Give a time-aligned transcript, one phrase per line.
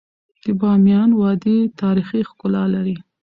[0.43, 2.95] د بامیان وادی تاریخي ښکلا لري.